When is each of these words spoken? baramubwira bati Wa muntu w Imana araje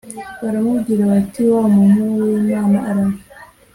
baramubwira 0.43 1.03
bati 1.11 1.41
Wa 1.53 1.63
muntu 1.75 2.01
w 2.19 2.21
Imana 2.43 2.77
araje 2.89 3.21